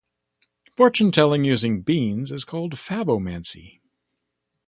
Fortune-telling 0.75 1.43
using 1.43 1.83
beans 1.83 2.31
is 2.31 2.43
called 2.43 2.73
favomancy. 2.73 3.81